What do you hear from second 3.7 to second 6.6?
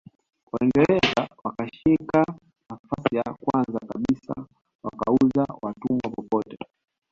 kabisa wakauza watumwa popote